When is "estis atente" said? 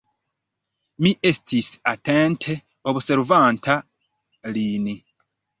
1.31-2.57